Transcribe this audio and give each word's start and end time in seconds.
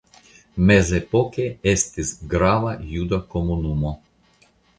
Mezepoke 0.69 1.45
estis 1.73 2.15
grava 2.33 2.73
juda 2.95 3.21
komunumo. 3.37 3.95